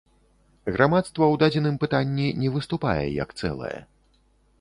Грамадства 0.77 1.23
ў 1.25 1.35
дадзеным 1.43 1.75
пытанні 1.83 2.25
не 2.45 2.49
выступае 2.55 3.05
як 3.23 3.29
цэлае. 3.43 3.75